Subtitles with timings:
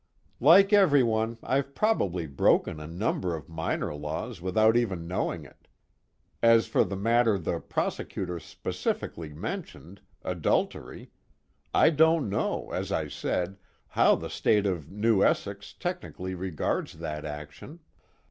[0.39, 5.67] _"Like everyone, I've probably broken a number of minor laws without even knowing it.
[6.41, 11.11] As for the matter the prosecutor specifically mentioned, adultery,
[11.71, 13.59] I don't know, as I said,
[13.89, 17.81] how the state of New Essex technically regards that action.